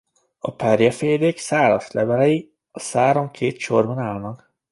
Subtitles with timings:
[0.39, 4.53] A perjefélék szálas levelei a száron két sorban állnak.